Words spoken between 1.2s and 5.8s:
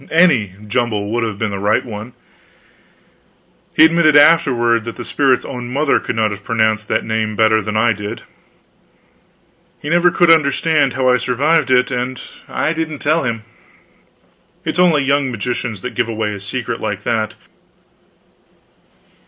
have been the right one. He admitted, afterward, that that spirit's own